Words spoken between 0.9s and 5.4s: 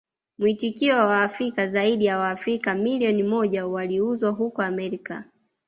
wa Waafrika Zaidi ya Waafrika milioni moja waliuzwa huko Amerika